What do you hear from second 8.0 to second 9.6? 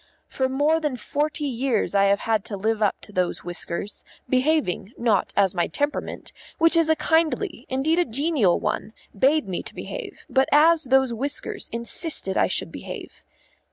genial one, bade